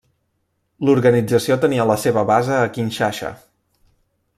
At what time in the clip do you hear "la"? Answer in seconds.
1.93-1.99